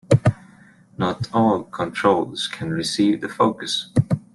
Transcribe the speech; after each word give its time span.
Not 0.97 1.29
all 1.31 1.63
controls 1.65 2.47
can 2.47 2.71
receive 2.71 3.21
the 3.21 3.29
focus. 3.29 3.91